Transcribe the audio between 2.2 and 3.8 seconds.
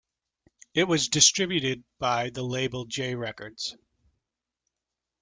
the label J Records.